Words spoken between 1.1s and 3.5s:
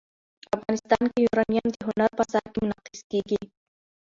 کې یورانیم د هنر په اثار کې منعکس کېږي.